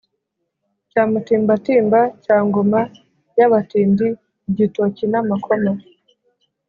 [0.89, 2.79] Cyamutimbatimba cya ngoma
[3.37, 5.71] y'abatindi-Igitoki n'amakoma.